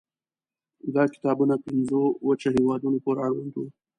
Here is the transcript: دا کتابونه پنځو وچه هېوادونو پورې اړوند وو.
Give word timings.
دا 0.93 1.03
کتابونه 1.13 1.55
پنځو 1.65 2.01
وچه 2.27 2.49
هېوادونو 2.57 2.97
پورې 3.05 3.19
اړوند 3.27 3.51
وو. 3.53 3.65